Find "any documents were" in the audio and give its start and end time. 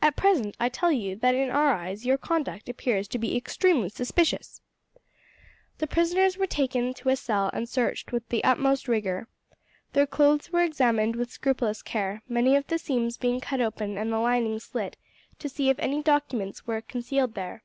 15.80-16.80